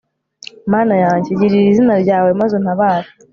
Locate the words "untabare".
2.59-3.09